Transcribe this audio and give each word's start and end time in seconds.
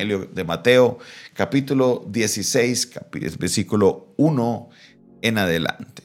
Evangelio 0.00 0.30
de 0.32 0.44
Mateo, 0.44 0.98
capítulo 1.34 2.06
16, 2.08 2.90
versículo 3.38 4.14
1 4.16 4.70
en 5.20 5.36
adelante. 5.36 6.04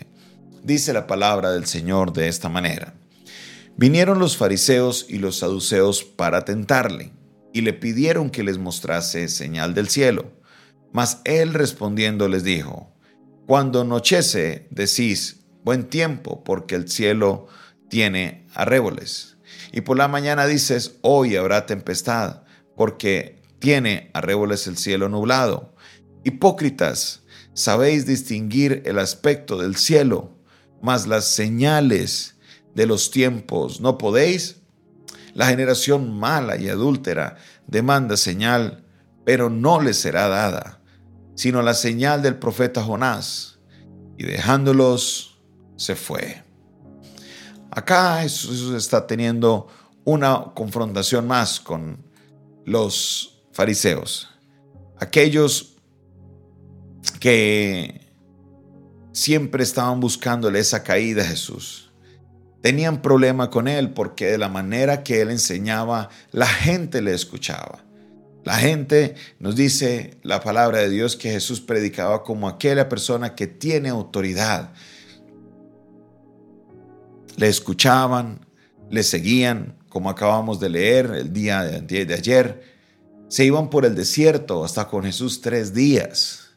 Dice 0.63 0.91
la 0.91 1.07
palabra 1.07 1.51
del 1.51 1.65
Señor 1.65 2.11
de 2.11 2.27
esta 2.27 2.49
manera. 2.49 2.93
Vinieron 3.77 4.19
los 4.19 4.35
fariseos 4.35 5.05
y 5.07 5.19
los 5.19 5.37
saduceos 5.37 6.03
para 6.03 6.43
tentarle, 6.43 7.13
y 7.53 7.61
le 7.61 7.71
pidieron 7.71 8.29
que 8.29 8.43
les 8.43 8.57
mostrase 8.57 9.29
señal 9.29 9.73
del 9.73 9.87
cielo. 9.87 10.33
Mas 10.91 11.21
él 11.23 11.53
respondiendo 11.53 12.27
les 12.27 12.43
dijo, 12.43 12.91
Cuando 13.47 13.81
anochece, 13.81 14.67
decís, 14.71 15.45
buen 15.63 15.85
tiempo, 15.85 16.43
porque 16.43 16.75
el 16.75 16.89
cielo 16.89 17.47
tiene 17.89 18.45
arréboles. 18.53 19.37
Y 19.71 19.81
por 19.81 19.97
la 19.97 20.09
mañana 20.09 20.47
dices, 20.47 20.97
hoy 21.01 21.37
habrá 21.37 21.65
tempestad, 21.65 22.41
porque 22.75 23.44
tiene 23.65 24.11
arréboles 24.13 24.67
el 24.67 24.77
cielo 24.77 25.09
nublado. 25.09 25.73
Hipócritas, 26.23 27.23
sabéis 27.55 28.05
distinguir 28.05 28.83
el 28.85 28.99
aspecto 28.99 29.57
del 29.57 29.75
cielo, 29.75 30.37
mas 30.83 31.07
las 31.07 31.25
señales 31.25 32.35
de 32.75 32.85
los 32.85 33.09
tiempos 33.09 33.81
no 33.81 33.97
podéis. 33.97 34.57
La 35.33 35.47
generación 35.47 36.15
mala 36.15 36.57
y 36.57 36.69
adúltera 36.69 37.37
demanda 37.65 38.17
señal, 38.17 38.85
pero 39.25 39.49
no 39.49 39.81
le 39.81 39.95
será 39.95 40.27
dada, 40.27 40.79
sino 41.33 41.63
la 41.63 41.73
señal 41.73 42.21
del 42.21 42.37
profeta 42.37 42.83
Jonás. 42.83 43.57
Y 44.19 44.25
dejándolos, 44.25 45.39
se 45.75 45.95
fue. 45.95 46.43
Acá 47.71 48.21
Jesús 48.21 48.75
está 48.75 49.07
teniendo 49.07 49.69
una 50.03 50.51
confrontación 50.53 51.25
más 51.25 51.59
con 51.59 52.05
los 52.63 53.34
fariseos, 53.55 54.27
aquellos 54.99 55.77
que 57.21 58.01
siempre 59.13 59.63
estaban 59.63 60.01
buscándole 60.01 60.59
esa 60.59 60.83
caída 60.83 61.23
a 61.23 61.27
Jesús. 61.27 61.93
Tenían 62.61 63.01
problema 63.01 63.49
con 63.49 63.69
él 63.69 63.91
porque 63.91 64.25
de 64.25 64.37
la 64.37 64.49
manera 64.49 65.03
que 65.03 65.21
él 65.21 65.31
enseñaba, 65.31 66.09
la 66.33 66.47
gente 66.47 67.01
le 67.01 67.13
escuchaba. 67.13 67.85
La 68.43 68.55
gente 68.55 69.15
nos 69.39 69.55
dice 69.55 70.17
la 70.21 70.41
palabra 70.41 70.79
de 70.79 70.89
Dios 70.89 71.15
que 71.15 71.31
Jesús 71.31 71.61
predicaba 71.61 72.23
como 72.23 72.49
aquella 72.49 72.89
persona 72.89 73.35
que 73.35 73.47
tiene 73.47 73.87
autoridad. 73.87 74.73
Le 77.37 77.47
escuchaban, 77.47 78.45
le 78.89 79.01
seguían, 79.01 79.77
como 79.87 80.09
acabamos 80.09 80.59
de 80.59 80.69
leer 80.69 81.05
el 81.15 81.31
día 81.31 81.63
de 81.63 82.13
ayer, 82.13 82.74
se 83.27 83.45
iban 83.45 83.69
por 83.69 83.85
el 83.85 83.95
desierto 83.95 84.63
hasta 84.63 84.87
con 84.87 85.03
Jesús 85.03 85.41
tres 85.41 85.73
días 85.73 86.51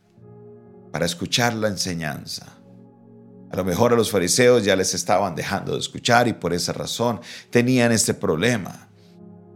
para 0.92 1.06
escuchar 1.06 1.54
la 1.54 1.68
enseñanza. 1.68 2.58
A 3.50 3.56
lo 3.56 3.64
mejor 3.64 3.92
a 3.92 3.96
los 3.96 4.10
fariseos 4.10 4.64
ya 4.64 4.76
les 4.76 4.94
estaban 4.94 5.34
dejando 5.34 5.72
de 5.72 5.78
escuchar 5.78 6.28
y 6.28 6.34
por 6.34 6.52
esa 6.52 6.72
razón 6.72 7.20
tenían 7.50 7.92
este 7.92 8.12
problema. 8.12 8.88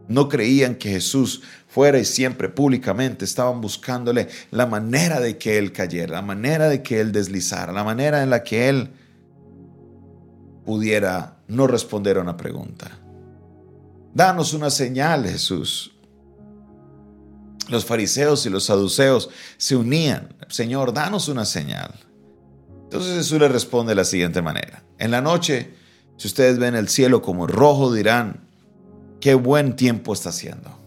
No 0.08 0.28
creían 0.28 0.74
que 0.76 0.90
Jesús 0.90 1.42
fuera 1.68 1.98
y 1.98 2.04
siempre 2.04 2.48
públicamente 2.48 3.24
estaban 3.24 3.60
buscándole 3.60 4.28
la 4.50 4.66
manera 4.66 5.20
de 5.20 5.38
que 5.38 5.58
Él 5.58 5.72
cayera, 5.72 6.14
la 6.14 6.22
manera 6.22 6.68
de 6.68 6.82
que 6.82 7.00
Él 7.00 7.12
deslizara, 7.12 7.72
la 7.72 7.84
manera 7.84 8.22
en 8.22 8.30
la 8.30 8.42
que 8.42 8.68
Él 8.68 8.90
pudiera 10.64 11.38
no 11.48 11.66
responder 11.66 12.16
a 12.16 12.22
una 12.22 12.36
pregunta. 12.36 12.90
Danos 14.14 14.54
una 14.54 14.70
señal, 14.70 15.26
Jesús. 15.26 15.96
Los 17.68 17.84
fariseos 17.84 18.44
y 18.46 18.50
los 18.50 18.64
saduceos 18.64 19.30
se 19.56 19.76
unían. 19.76 20.34
Señor, 20.48 20.92
danos 20.92 21.28
una 21.28 21.44
señal. 21.44 21.92
Entonces 22.84 23.16
Jesús 23.16 23.40
le 23.40 23.48
responde 23.48 23.92
de 23.92 23.96
la 23.96 24.04
siguiente 24.04 24.42
manera. 24.42 24.82
En 24.98 25.10
la 25.10 25.20
noche, 25.20 25.74
si 26.16 26.28
ustedes 26.28 26.58
ven 26.58 26.74
el 26.74 26.88
cielo 26.88 27.22
como 27.22 27.46
rojo, 27.46 27.92
dirán, 27.92 28.48
qué 29.20 29.34
buen 29.34 29.76
tiempo 29.76 30.12
está 30.12 30.28
haciendo. 30.28 30.78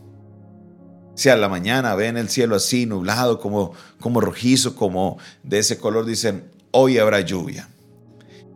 Si 1.15 1.29
a 1.29 1.35
la 1.37 1.47
mañana 1.47 1.95
ven 1.95 2.17
el 2.17 2.29
cielo 2.29 2.55
así, 2.55 2.85
nublado, 2.85 3.39
como, 3.39 3.73
como 3.99 4.21
rojizo, 4.21 4.75
como 4.75 5.17
de 5.43 5.59
ese 5.59 5.77
color, 5.77 6.05
dicen, 6.05 6.51
hoy 6.71 6.97
habrá 6.97 7.21
lluvia. 7.21 7.69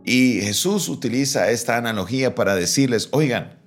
Y 0.04 0.40
Jesús 0.42 0.88
utiliza 0.88 1.50
esta 1.50 1.76
analogía 1.76 2.34
para 2.34 2.54
decirles, 2.54 3.08
oigan, 3.12 3.59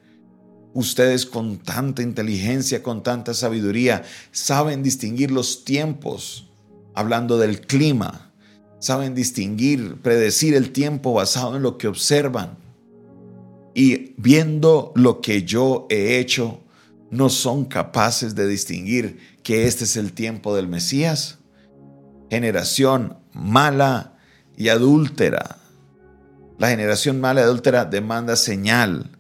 Ustedes 0.74 1.26
con 1.28 1.58
tanta 1.58 2.02
inteligencia, 2.02 2.82
con 2.82 3.04
tanta 3.04 3.34
sabiduría, 3.36 4.04
saben 4.32 4.82
distinguir 4.82 5.30
los 5.30 5.66
tiempos, 5.66 6.50
hablando 6.96 7.38
del 7.38 7.62
clima, 7.62 8.32
saben 8.80 9.14
distinguir, 9.14 10.02
predecir 10.02 10.56
el 10.56 10.72
tiempo 10.72 11.14
basado 11.14 11.56
en 11.56 11.62
lo 11.62 11.78
que 11.78 11.88
observan. 11.88 12.58
Y 13.76 14.14
viendo 14.18 14.92
lo 14.96 15.22
que 15.22 15.44
yo 15.44 15.86
he 15.90 16.18
hecho, 16.18 16.60
no 17.12 17.30
son 17.30 17.66
capaces 17.66 18.34
de 18.34 18.48
distinguir 18.48 19.20
que 19.44 19.68
este 19.68 19.84
es 19.84 19.96
el 19.96 20.14
tiempo 20.14 20.56
del 20.56 20.68
Mesías. 20.68 21.38
Generación 22.32 23.18
mala 23.32 24.18
y 24.58 24.70
adúltera. 24.70 25.60
La 26.58 26.70
generación 26.70 27.22
mala 27.22 27.42
y 27.42 27.44
adúltera 27.44 27.86
demanda 27.86 28.36
señal 28.36 29.12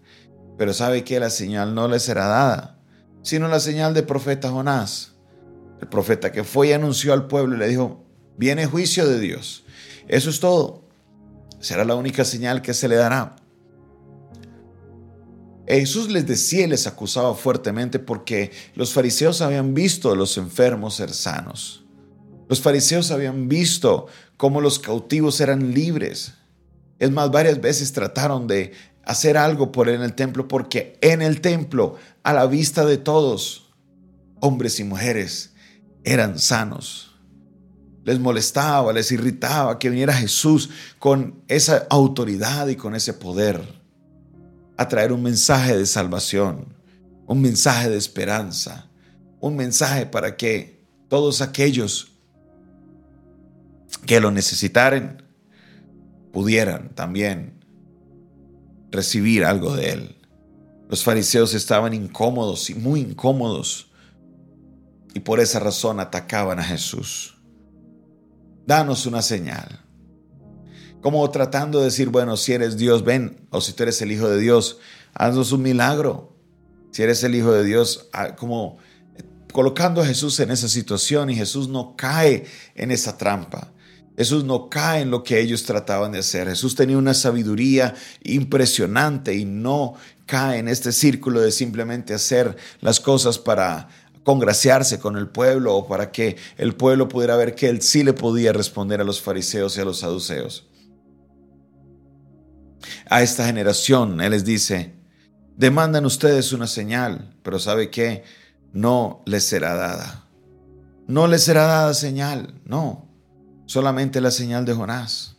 pero 0.57 0.73
sabe 0.73 1.03
que 1.03 1.19
la 1.19 1.29
señal 1.29 1.75
no 1.75 1.87
le 1.87 1.99
será 1.99 2.27
dada, 2.27 2.79
sino 3.21 3.47
la 3.47 3.59
señal 3.59 3.93
del 3.93 4.05
profeta 4.05 4.49
Jonás. 4.49 5.13
El 5.81 5.87
profeta 5.87 6.31
que 6.31 6.43
fue 6.43 6.69
y 6.69 6.73
anunció 6.73 7.13
al 7.13 7.27
pueblo 7.27 7.55
y 7.55 7.59
le 7.59 7.67
dijo, 7.67 8.05
viene 8.37 8.65
juicio 8.65 9.07
de 9.07 9.19
Dios. 9.19 9.65
Eso 10.07 10.29
es 10.29 10.39
todo. 10.39 10.83
Será 11.59 11.85
la 11.85 11.95
única 11.95 12.25
señal 12.25 12.61
que 12.61 12.73
se 12.73 12.87
le 12.87 12.95
dará. 12.95 13.35
Jesús 15.67 16.09
les 16.09 16.27
decía 16.27 16.65
y 16.65 16.67
les 16.67 16.87
acusaba 16.87 17.33
fuertemente 17.35 17.99
porque 17.99 18.51
los 18.75 18.93
fariseos 18.93 19.41
habían 19.41 19.73
visto 19.73 20.11
a 20.11 20.15
los 20.15 20.37
enfermos 20.37 20.95
ser 20.95 21.11
sanos. 21.13 21.85
Los 22.49 22.61
fariseos 22.61 23.11
habían 23.11 23.47
visto 23.47 24.07
cómo 24.35 24.59
los 24.59 24.79
cautivos 24.79 25.39
eran 25.39 25.73
libres. 25.73 26.33
Es 27.03 27.11
más, 27.11 27.31
varias 27.31 27.59
veces 27.59 27.91
trataron 27.91 28.47
de 28.47 28.71
hacer 29.03 29.35
algo 29.35 29.73
por 29.73 29.89
él 29.89 29.95
en 29.95 30.03
el 30.03 30.13
templo, 30.13 30.47
porque 30.47 30.97
en 31.01 31.21
el 31.21 31.41
templo, 31.41 31.97
a 32.23 32.31
la 32.31 32.45
vista 32.45 32.85
de 32.85 32.95
todos, 32.95 33.73
hombres 34.39 34.79
y 34.79 34.85
mujeres, 34.85 35.51
eran 36.05 36.39
sanos. 36.39 37.13
Les 38.05 38.21
molestaba, 38.21 38.93
les 38.93 39.11
irritaba 39.11 39.79
que 39.79 39.89
viniera 39.89 40.13
Jesús 40.13 40.69
con 40.97 41.43
esa 41.49 41.87
autoridad 41.89 42.69
y 42.69 42.77
con 42.77 42.95
ese 42.95 43.11
poder 43.11 43.61
a 44.77 44.87
traer 44.87 45.11
un 45.11 45.23
mensaje 45.23 45.77
de 45.77 45.85
salvación, 45.85 46.73
un 47.27 47.41
mensaje 47.41 47.89
de 47.89 47.97
esperanza, 47.97 48.89
un 49.41 49.57
mensaje 49.57 50.05
para 50.05 50.37
que 50.37 50.85
todos 51.09 51.41
aquellos 51.41 52.13
que 54.05 54.21
lo 54.21 54.31
necesitaren 54.31 55.22
pudieran 56.33 56.89
también 56.95 57.63
recibir 58.91 59.45
algo 59.45 59.73
de 59.75 59.91
él. 59.91 60.15
Los 60.89 61.03
fariseos 61.03 61.53
estaban 61.53 61.93
incómodos 61.93 62.69
y 62.69 62.75
muy 62.75 62.99
incómodos 62.99 63.91
y 65.13 65.21
por 65.21 65.39
esa 65.39 65.59
razón 65.59 65.99
atacaban 65.99 66.59
a 66.59 66.63
Jesús. 66.63 67.37
Danos 68.65 69.05
una 69.05 69.21
señal. 69.21 69.79
Como 71.01 71.29
tratando 71.29 71.79
de 71.79 71.85
decir, 71.85 72.09
bueno, 72.09 72.35
si 72.35 72.53
eres 72.53 72.77
Dios, 72.77 73.03
ven, 73.03 73.47
o 73.51 73.61
si 73.61 73.73
tú 73.73 73.83
eres 73.83 74.01
el 74.01 74.11
Hijo 74.11 74.29
de 74.29 74.39
Dios, 74.39 74.79
haznos 75.13 75.51
un 75.51 75.61
milagro. 75.61 76.35
Si 76.91 77.03
eres 77.03 77.23
el 77.23 77.35
Hijo 77.35 77.51
de 77.51 77.63
Dios, 77.63 78.09
ah, 78.13 78.35
como 78.35 78.77
colocando 79.51 80.01
a 80.01 80.05
Jesús 80.05 80.39
en 80.39 80.49
esa 80.49 80.67
situación 80.67 81.29
y 81.29 81.35
Jesús 81.35 81.67
no 81.67 81.95
cae 81.95 82.45
en 82.73 82.91
esa 82.91 83.17
trampa. 83.17 83.71
Jesús 84.15 84.43
no 84.43 84.69
cae 84.69 85.01
en 85.01 85.11
lo 85.11 85.23
que 85.23 85.39
ellos 85.39 85.63
trataban 85.63 86.11
de 86.11 86.19
hacer. 86.19 86.47
Jesús 86.47 86.75
tenía 86.75 86.97
una 86.97 87.13
sabiduría 87.13 87.95
impresionante 88.23 89.33
y 89.33 89.45
no 89.45 89.95
cae 90.25 90.59
en 90.59 90.67
este 90.67 90.91
círculo 90.91 91.41
de 91.41 91.51
simplemente 91.51 92.13
hacer 92.13 92.55
las 92.81 92.99
cosas 92.99 93.39
para 93.39 93.89
congraciarse 94.23 94.99
con 94.99 95.17
el 95.17 95.27
pueblo 95.27 95.75
o 95.75 95.87
para 95.87 96.11
que 96.11 96.37
el 96.57 96.75
pueblo 96.75 97.09
pudiera 97.09 97.35
ver 97.35 97.55
que 97.55 97.67
él 97.67 97.81
sí 97.81 98.03
le 98.03 98.13
podía 98.13 98.53
responder 98.53 99.01
a 99.01 99.03
los 99.03 99.19
fariseos 99.19 99.77
y 99.77 99.81
a 99.81 99.85
los 99.85 99.99
saduceos. 99.99 100.69
A 103.09 103.21
esta 103.21 103.45
generación, 103.45 104.21
Él 104.21 104.31
les 104.31 104.45
dice, 104.45 104.93
demandan 105.57 106.05
ustedes 106.05 106.53
una 106.53 106.67
señal, 106.67 107.35
pero 107.41 107.59
¿sabe 107.59 107.89
qué? 107.89 108.23
No 108.71 109.23
les 109.25 109.43
será 109.43 109.75
dada. 109.75 110.27
No 111.07 111.27
les 111.27 111.43
será 111.43 111.63
dada 111.63 111.93
señal, 111.93 112.61
no 112.65 113.12
solamente 113.65 114.21
la 114.21 114.31
señal 114.31 114.65
de 114.65 114.73
Jonás. 114.73 115.37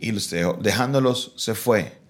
Y 0.00 0.12
dejándolos 0.60 1.32
se 1.36 1.54
fue. 1.54 2.02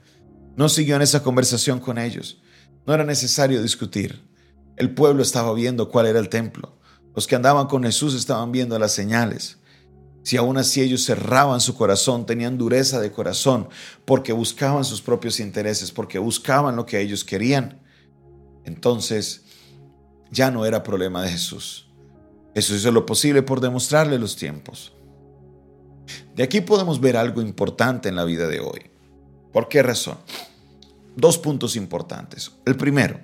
No 0.57 0.69
siguió 0.69 0.97
en 0.97 1.03
esa 1.03 1.23
conversación 1.23 1.81
con 1.81 1.99
ellos. 1.99 2.41
No 2.87 2.95
era 2.95 3.05
necesario 3.05 3.63
discutir. 3.63 4.29
El 4.77 4.95
pueblo 4.95 5.23
estaba 5.23 5.53
viendo 5.55 5.91
cuál 5.91 6.07
era 6.07 6.19
el 6.19 6.29
templo. 6.29 6.79
Los 7.15 7.27
que 7.27 7.37
andaban 7.37 7.67
con 7.67 7.85
Jesús 7.85 8.15
estaban 8.15 8.51
viendo 8.53 8.79
las 8.79 8.93
señales. 8.93 9.59
Si 10.25 10.39
aún 10.39 10.57
así 10.57 10.81
ellos 10.81 11.05
cerraban 11.05 11.61
su 11.61 11.77
corazón, 11.77 12.25
tenían 12.25 12.57
dureza 12.57 12.99
de 12.99 13.13
corazón, 13.13 13.69
porque 14.07 14.33
buscaban 14.33 14.85
sus 14.85 15.03
propios 15.03 15.39
intereses, 15.39 15.93
porque 15.93 16.19
buscaban 16.19 16.77
lo 16.77 16.87
que 16.87 17.01
ellos 17.01 17.25
querían, 17.25 17.83
entonces 18.65 19.45
ya 20.31 20.51
no 20.51 20.65
era 20.65 20.83
problema 20.83 21.23
de 21.23 21.29
Jesús. 21.29 21.91
Jesús 22.55 22.79
hizo 22.79 22.91
lo 22.91 23.05
posible 23.05 23.43
por 23.43 23.61
demostrarle 23.61 24.19
los 24.19 24.35
tiempos. 24.35 24.94
De 26.35 26.43
aquí 26.43 26.61
podemos 26.61 27.01
ver 27.01 27.17
algo 27.17 27.41
importante 27.41 28.09
en 28.09 28.17
la 28.17 28.25
vida 28.25 28.49
de 28.49 28.61
hoy. 28.61 28.91
¿Por 29.53 29.69
qué 29.69 29.83
razón? 29.83 30.19
Dos 31.17 31.39
puntos 31.39 31.77
importantes. 31.77 32.53
El 32.67 32.77
primero, 32.77 33.21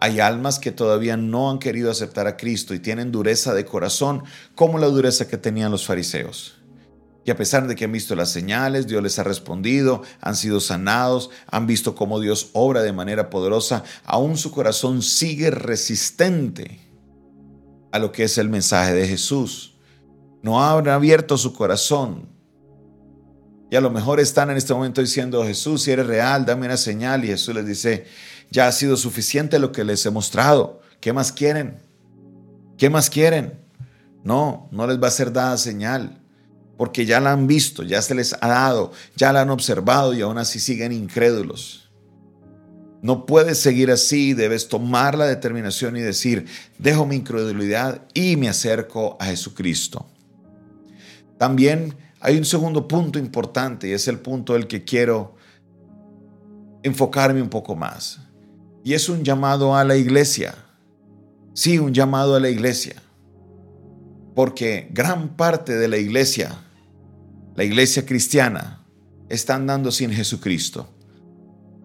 hay 0.00 0.20
almas 0.20 0.58
que 0.58 0.72
todavía 0.72 1.16
no 1.16 1.50
han 1.50 1.58
querido 1.58 1.90
aceptar 1.90 2.26
a 2.26 2.36
Cristo 2.36 2.72
y 2.74 2.78
tienen 2.78 3.12
dureza 3.12 3.52
de 3.52 3.64
corazón 3.64 4.22
como 4.54 4.78
la 4.78 4.86
dureza 4.86 5.28
que 5.28 5.38
tenían 5.38 5.70
los 5.70 5.86
fariseos. 5.86 6.54
Y 7.24 7.30
a 7.30 7.36
pesar 7.36 7.66
de 7.66 7.74
que 7.74 7.84
han 7.84 7.92
visto 7.92 8.14
las 8.14 8.30
señales, 8.30 8.86
Dios 8.86 9.02
les 9.02 9.18
ha 9.18 9.24
respondido, 9.24 10.02
han 10.20 10.34
sido 10.34 10.60
sanados, 10.60 11.28
han 11.50 11.66
visto 11.66 11.94
cómo 11.94 12.20
Dios 12.20 12.50
obra 12.54 12.80
de 12.82 12.94
manera 12.94 13.28
poderosa, 13.28 13.84
aún 14.04 14.38
su 14.38 14.50
corazón 14.50 15.02
sigue 15.02 15.50
resistente 15.50 16.80
a 17.92 17.98
lo 17.98 18.12
que 18.12 18.24
es 18.24 18.38
el 18.38 18.48
mensaje 18.48 18.94
de 18.94 19.06
Jesús. 19.06 19.77
No 20.42 20.64
han 20.64 20.88
abierto 20.88 21.36
su 21.36 21.52
corazón. 21.52 22.28
Y 23.70 23.76
a 23.76 23.80
lo 23.80 23.90
mejor 23.90 24.20
están 24.20 24.50
en 24.50 24.56
este 24.56 24.72
momento 24.72 25.00
diciendo, 25.00 25.44
Jesús, 25.44 25.82
si 25.82 25.90
eres 25.90 26.06
real, 26.06 26.46
dame 26.46 26.66
una 26.66 26.76
señal. 26.76 27.24
Y 27.24 27.28
Jesús 27.28 27.54
les 27.54 27.66
dice, 27.66 28.06
ya 28.50 28.66
ha 28.66 28.72
sido 28.72 28.96
suficiente 28.96 29.58
lo 29.58 29.72
que 29.72 29.84
les 29.84 30.04
he 30.06 30.10
mostrado. 30.10 30.80
¿Qué 31.00 31.12
más 31.12 31.32
quieren? 31.32 31.78
¿Qué 32.78 32.88
más 32.88 33.10
quieren? 33.10 33.58
No, 34.24 34.68
no 34.70 34.86
les 34.86 35.02
va 35.02 35.08
a 35.08 35.12
ser 35.12 35.32
dada 35.32 35.56
señal, 35.58 36.18
porque 36.76 37.06
ya 37.06 37.20
la 37.20 37.32
han 37.32 37.46
visto, 37.46 37.82
ya 37.82 38.02
se 38.02 38.14
les 38.14 38.34
ha 38.40 38.48
dado, 38.48 38.92
ya 39.16 39.32
la 39.32 39.42
han 39.42 39.50
observado 39.50 40.14
y 40.14 40.22
aún 40.22 40.38
así 40.38 40.60
siguen 40.60 40.92
incrédulos. 40.92 41.88
No 43.00 43.26
puedes 43.26 43.58
seguir 43.58 43.90
así, 43.90 44.34
debes 44.34 44.68
tomar 44.68 45.16
la 45.16 45.26
determinación 45.26 45.96
y 45.96 46.00
decir, 46.00 46.46
dejo 46.78 47.06
mi 47.06 47.16
incredulidad 47.16 48.02
y 48.12 48.36
me 48.36 48.48
acerco 48.48 49.16
a 49.20 49.26
Jesucristo. 49.26 50.06
También 51.38 51.94
hay 52.20 52.36
un 52.36 52.44
segundo 52.44 52.88
punto 52.88 53.18
importante 53.18 53.88
y 53.88 53.92
es 53.92 54.08
el 54.08 54.18
punto 54.18 54.54
del 54.54 54.66
que 54.66 54.84
quiero 54.84 55.36
enfocarme 56.82 57.40
un 57.40 57.48
poco 57.48 57.76
más. 57.76 58.20
Y 58.84 58.94
es 58.94 59.08
un 59.08 59.22
llamado 59.22 59.76
a 59.76 59.84
la 59.84 59.96
iglesia. 59.96 60.54
Sí, 61.54 61.78
un 61.78 61.94
llamado 61.94 62.34
a 62.34 62.40
la 62.40 62.48
iglesia. 62.48 63.02
Porque 64.34 64.88
gran 64.92 65.36
parte 65.36 65.76
de 65.76 65.88
la 65.88 65.96
iglesia, 65.96 66.56
la 67.54 67.64
iglesia 67.64 68.04
cristiana, 68.04 68.84
está 69.28 69.54
andando 69.54 69.90
sin 69.90 70.12
Jesucristo. 70.12 70.88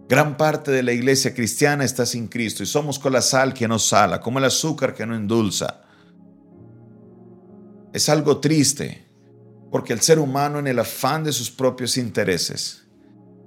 Gran 0.08 0.38
parte 0.38 0.72
de 0.72 0.84
la 0.84 0.94
iglesia 0.94 1.34
cristiana 1.34 1.84
está 1.84 2.06
sin 2.06 2.28
Cristo 2.28 2.62
y 2.62 2.66
somos 2.66 3.00
con 3.00 3.14
la 3.14 3.22
sal 3.22 3.54
que 3.54 3.68
no 3.68 3.80
sala, 3.80 4.20
como 4.20 4.40
el 4.40 4.46
azúcar 4.46 4.94
que 4.94 5.06
no 5.06 5.16
endulza. 5.16 5.82
Es 7.94 8.10
algo 8.10 8.38
triste 8.38 9.03
porque 9.74 9.92
el 9.94 10.02
ser 10.02 10.20
humano 10.20 10.60
en 10.60 10.68
el 10.68 10.78
afán 10.78 11.24
de 11.24 11.34
sus 11.34 11.50
propios 11.50 11.98
intereses 11.98 12.84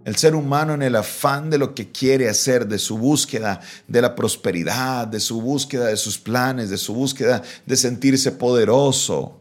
el 0.07 0.15
ser 0.15 0.37
humano 0.37 0.73
en 0.73 0.83
el 0.83 0.95
afán 0.95 1.51
de 1.51 1.59
lo 1.59 1.75
que 1.75 1.91
quiere 1.91 2.29
hacer, 2.29 2.69
de 2.69 2.79
su 2.79 2.97
búsqueda 2.97 3.61
de 3.89 4.01
la 4.01 4.15
prosperidad, 4.15 5.09
de 5.09 5.19
su 5.19 5.41
búsqueda 5.41 5.87
de 5.87 5.97
sus 5.97 6.17
planes, 6.17 6.71
de 6.71 6.79
su 6.79 6.95
búsqueda 6.95 7.43
de 7.67 7.77
sentirse 7.77 8.31
poderoso, 8.31 9.41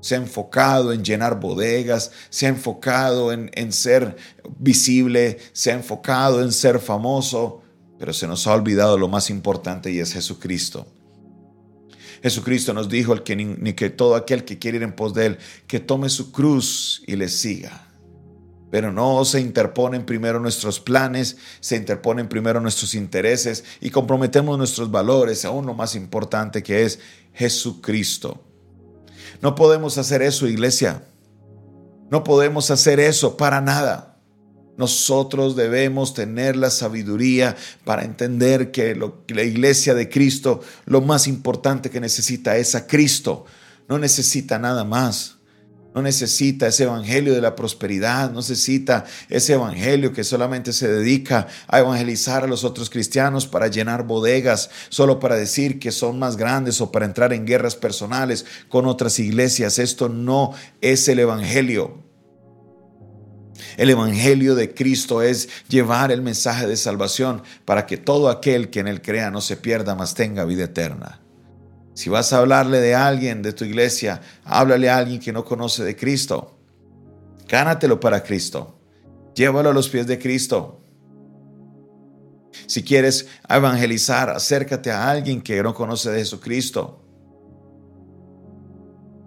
se 0.00 0.14
ha 0.14 0.18
enfocado 0.18 0.94
en 0.94 1.04
llenar 1.04 1.38
bodegas, 1.38 2.12
se 2.30 2.46
ha 2.46 2.48
enfocado 2.48 3.30
en, 3.30 3.72
ser 3.72 4.16
visible, 4.58 5.38
se 5.52 5.70
ha 5.70 5.74
enfocado 5.74 6.42
en 6.42 6.50
ser 6.50 6.78
famoso, 6.78 7.60
pero 7.98 8.14
se 8.14 8.26
nos 8.26 8.46
ha 8.46 8.54
olvidado 8.54 8.96
lo 8.96 9.08
más 9.08 9.28
importante 9.28 9.90
y 9.90 9.98
es 9.98 10.14
Jesucristo. 10.14 10.86
Jesucristo 12.22 12.74
nos 12.74 12.88
dijo 12.88 13.12
el 13.12 13.22
que 13.22 13.36
ni 13.36 13.72
que 13.72 13.90
todo 13.90 14.14
aquel 14.14 14.44
que 14.44 14.58
quiere 14.58 14.78
ir 14.78 14.82
en 14.82 14.92
pos 14.92 15.14
de 15.14 15.26
él, 15.26 15.38
que 15.66 15.80
tome 15.80 16.08
su 16.08 16.32
cruz 16.32 17.02
y 17.06 17.16
le 17.16 17.28
siga. 17.28 17.86
Pero 18.70 18.92
no 18.92 19.24
se 19.24 19.40
interponen 19.40 20.06
primero 20.06 20.38
nuestros 20.38 20.78
planes, 20.78 21.38
se 21.60 21.76
interponen 21.76 22.28
primero 22.28 22.60
nuestros 22.60 22.94
intereses 22.94 23.64
y 23.80 23.90
comprometemos 23.90 24.56
nuestros 24.56 24.90
valores, 24.90 25.44
aún 25.44 25.66
lo 25.66 25.74
más 25.74 25.96
importante 25.96 26.62
que 26.62 26.84
es 26.84 27.00
Jesucristo. 27.34 28.44
No 29.42 29.54
podemos 29.54 29.98
hacer 29.98 30.22
eso, 30.22 30.46
iglesia. 30.46 31.02
No 32.10 32.22
podemos 32.22 32.70
hacer 32.70 33.00
eso 33.00 33.36
para 33.36 33.60
nada. 33.60 34.09
Nosotros 34.80 35.56
debemos 35.56 36.14
tener 36.14 36.56
la 36.56 36.70
sabiduría 36.70 37.54
para 37.84 38.02
entender 38.02 38.70
que 38.70 38.98
la 39.28 39.42
iglesia 39.42 39.92
de 39.92 40.08
Cristo, 40.08 40.62
lo 40.86 41.02
más 41.02 41.26
importante 41.26 41.90
que 41.90 42.00
necesita 42.00 42.56
es 42.56 42.74
a 42.74 42.86
Cristo. 42.86 43.44
No 43.90 43.98
necesita 43.98 44.58
nada 44.58 44.84
más. 44.84 45.36
No 45.94 46.00
necesita 46.00 46.66
ese 46.68 46.84
evangelio 46.84 47.34
de 47.34 47.42
la 47.42 47.54
prosperidad, 47.56 48.30
no 48.30 48.38
necesita 48.38 49.04
ese 49.28 49.52
evangelio 49.52 50.14
que 50.14 50.24
solamente 50.24 50.72
se 50.72 50.88
dedica 50.88 51.46
a 51.68 51.80
evangelizar 51.80 52.44
a 52.44 52.46
los 52.46 52.64
otros 52.64 52.88
cristianos 52.88 53.46
para 53.46 53.68
llenar 53.68 54.04
bodegas, 54.04 54.70
solo 54.88 55.20
para 55.20 55.36
decir 55.36 55.78
que 55.78 55.92
son 55.92 56.18
más 56.18 56.38
grandes 56.38 56.80
o 56.80 56.90
para 56.90 57.04
entrar 57.04 57.34
en 57.34 57.44
guerras 57.44 57.76
personales 57.76 58.46
con 58.70 58.86
otras 58.86 59.18
iglesias. 59.18 59.78
Esto 59.78 60.08
no 60.08 60.54
es 60.80 61.06
el 61.08 61.18
evangelio. 61.18 62.09
El 63.80 63.88
Evangelio 63.88 64.54
de 64.56 64.74
Cristo 64.74 65.22
es 65.22 65.48
llevar 65.70 66.12
el 66.12 66.20
mensaje 66.20 66.66
de 66.66 66.76
salvación 66.76 67.42
para 67.64 67.86
que 67.86 67.96
todo 67.96 68.28
aquel 68.28 68.68
que 68.68 68.80
en 68.80 68.88
él 68.88 69.00
crea 69.00 69.30
no 69.30 69.40
se 69.40 69.56
pierda, 69.56 69.94
mas 69.94 70.12
tenga 70.12 70.44
vida 70.44 70.64
eterna. 70.64 71.22
Si 71.94 72.10
vas 72.10 72.30
a 72.34 72.40
hablarle 72.40 72.78
de 72.78 72.94
alguien 72.94 73.40
de 73.40 73.54
tu 73.54 73.64
iglesia, 73.64 74.20
háblale 74.44 74.90
a 74.90 74.98
alguien 74.98 75.18
que 75.18 75.32
no 75.32 75.46
conoce 75.46 75.82
de 75.82 75.96
Cristo. 75.96 76.58
Gánatelo 77.48 77.98
para 77.98 78.22
Cristo. 78.22 78.78
Llévalo 79.34 79.70
a 79.70 79.72
los 79.72 79.88
pies 79.88 80.06
de 80.06 80.18
Cristo. 80.18 80.82
Si 82.66 82.82
quieres 82.82 83.28
evangelizar, 83.48 84.28
acércate 84.28 84.90
a 84.90 85.08
alguien 85.08 85.40
que 85.40 85.62
no 85.62 85.72
conoce 85.72 86.10
de 86.10 86.18
Jesucristo. 86.18 87.02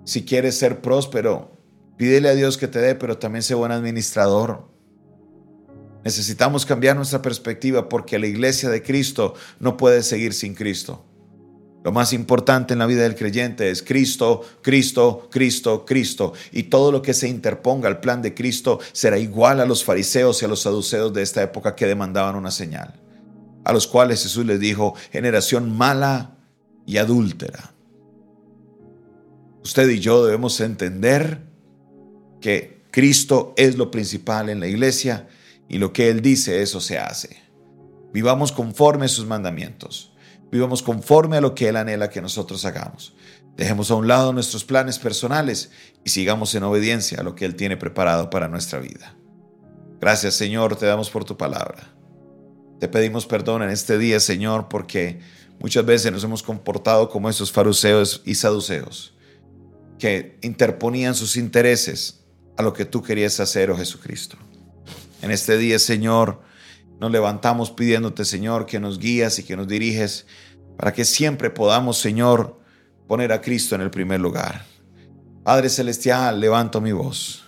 Si 0.05 0.23
quieres 0.23 0.55
ser 0.59 0.79
próspero, 0.79 1.62
pídele 1.97 2.29
a 2.29 2.35
Dios 2.35 2.57
que 2.57 2.67
te 2.67 2.79
dé, 2.79 2.95
pero 2.95 3.17
también 3.17 3.43
sé 3.43 3.55
buen 3.55 3.71
administrador. 3.71 4.67
Necesitamos 6.03 6.65
cambiar 6.65 6.95
nuestra 6.95 7.21
perspectiva 7.21 7.87
porque 7.87 8.19
la 8.19 8.27
iglesia 8.27 8.69
de 8.69 8.83
Cristo 8.83 9.35
no 9.59 9.77
puede 9.77 10.03
seguir 10.03 10.33
sin 10.33 10.53
Cristo. 10.53 11.05
Lo 11.83 11.91
más 11.91 12.13
importante 12.13 12.73
en 12.73 12.79
la 12.79 12.85
vida 12.85 13.03
del 13.03 13.15
creyente 13.15 13.69
es 13.69 13.83
Cristo, 13.83 14.41
Cristo, 14.61 15.27
Cristo, 15.29 15.85
Cristo. 15.85 16.33
Y 16.51 16.63
todo 16.63 16.93
lo 16.93 17.01
que 17.01 17.13
se 17.13 17.27
interponga 17.27 17.89
al 17.89 17.99
plan 17.99 18.21
de 18.21 18.33
Cristo 18.33 18.79
será 18.93 19.17
igual 19.17 19.59
a 19.59 19.65
los 19.65 19.83
fariseos 19.83 20.41
y 20.41 20.45
a 20.45 20.47
los 20.47 20.61
saduceos 20.61 21.13
de 21.13 21.21
esta 21.21 21.43
época 21.43 21.75
que 21.75 21.85
demandaban 21.85 22.35
una 22.35 22.51
señal. 22.51 23.01
A 23.65 23.73
los 23.73 23.87
cuales 23.87 24.23
Jesús 24.23 24.45
les 24.45 24.61
dijo, 24.61 24.95
generación 25.11 25.75
mala 25.75 26.37
y 26.85 26.97
adúltera. 26.97 27.73
Usted 29.63 29.89
y 29.89 29.99
yo 29.99 30.25
debemos 30.25 30.59
entender 30.61 31.52
que 32.43 32.83
Cristo 32.91 33.53
es 33.55 33.77
lo 33.77 33.89
principal 33.89 34.49
en 34.49 34.59
la 34.59 34.67
iglesia 34.67 35.29
y 35.69 35.77
lo 35.77 35.93
que 35.93 36.09
Él 36.09 36.21
dice, 36.21 36.61
eso 36.61 36.81
se 36.81 36.99
hace. 36.99 37.41
Vivamos 38.11 38.51
conforme 38.51 39.05
a 39.05 39.07
sus 39.07 39.25
mandamientos. 39.25 40.13
Vivamos 40.51 40.83
conforme 40.83 41.37
a 41.37 41.41
lo 41.41 41.55
que 41.55 41.69
Él 41.69 41.77
anhela 41.77 42.09
que 42.09 42.21
nosotros 42.21 42.65
hagamos. 42.65 43.15
Dejemos 43.55 43.89
a 43.91 43.95
un 43.95 44.09
lado 44.09 44.33
nuestros 44.33 44.65
planes 44.65 44.99
personales 44.99 45.71
y 46.03 46.09
sigamos 46.09 46.53
en 46.53 46.63
obediencia 46.63 47.21
a 47.21 47.23
lo 47.23 47.33
que 47.33 47.45
Él 47.45 47.55
tiene 47.55 47.77
preparado 47.77 48.29
para 48.29 48.49
nuestra 48.49 48.79
vida. 48.79 49.15
Gracias 50.01 50.33
Señor, 50.33 50.75
te 50.75 50.85
damos 50.85 51.09
por 51.09 51.23
tu 51.23 51.37
palabra. 51.37 51.95
Te 52.81 52.89
pedimos 52.89 53.25
perdón 53.25 53.63
en 53.63 53.69
este 53.69 53.97
día, 53.97 54.19
Señor, 54.19 54.67
porque 54.67 55.21
muchas 55.59 55.85
veces 55.85 56.11
nos 56.11 56.25
hemos 56.25 56.43
comportado 56.43 57.09
como 57.09 57.29
esos 57.29 57.53
fariseos 57.53 58.21
y 58.25 58.35
saduceos, 58.35 59.15
que 59.97 60.37
interponían 60.41 61.15
sus 61.15 61.37
intereses 61.37 62.22
a 62.57 62.63
lo 62.63 62.73
que 62.73 62.85
tú 62.85 63.01
querías 63.01 63.39
hacer, 63.39 63.71
oh 63.71 63.77
Jesucristo. 63.77 64.37
En 65.21 65.31
este 65.31 65.57
día, 65.57 65.79
Señor, 65.79 66.41
nos 66.99 67.11
levantamos 67.11 67.71
pidiéndote, 67.71 68.25
Señor, 68.25 68.65
que 68.65 68.79
nos 68.79 68.99
guías 68.99 69.39
y 69.39 69.43
que 69.43 69.55
nos 69.55 69.67
diriges 69.67 70.25
para 70.77 70.93
que 70.93 71.05
siempre 71.05 71.49
podamos, 71.49 71.97
Señor, 71.97 72.59
poner 73.07 73.31
a 73.31 73.41
Cristo 73.41 73.75
en 73.75 73.81
el 73.81 73.91
primer 73.91 74.19
lugar. 74.19 74.65
Padre 75.43 75.69
Celestial, 75.69 76.39
levanto 76.39 76.81
mi 76.81 76.91
voz. 76.91 77.45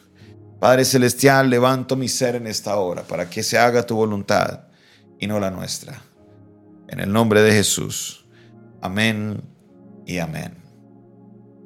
Padre 0.59 0.85
Celestial, 0.85 1.49
levanto 1.49 1.95
mi 1.95 2.07
ser 2.07 2.35
en 2.35 2.47
esta 2.47 2.75
hora 2.77 3.03
para 3.03 3.29
que 3.29 3.43
se 3.43 3.57
haga 3.57 3.85
tu 3.85 3.95
voluntad 3.95 4.65
y 5.19 5.27
no 5.27 5.39
la 5.39 5.51
nuestra. 5.51 6.01
En 6.87 6.99
el 6.99 7.11
nombre 7.11 7.41
de 7.41 7.51
Jesús. 7.51 8.25
Amén 8.81 9.41
y 10.05 10.19
amén. 10.19 10.64